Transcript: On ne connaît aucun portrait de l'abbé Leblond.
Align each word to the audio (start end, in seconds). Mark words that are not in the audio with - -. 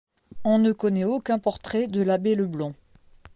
On 0.43 0.57
ne 0.57 0.71
connaît 0.71 1.03
aucun 1.03 1.37
portrait 1.37 1.85
de 1.85 2.01
l'abbé 2.01 2.33
Leblond. 2.33 2.73